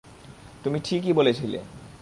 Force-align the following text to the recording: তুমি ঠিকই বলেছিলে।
তুমি 0.63 0.79
ঠিকই 0.83 1.13
বলেছিলে। 1.13 1.59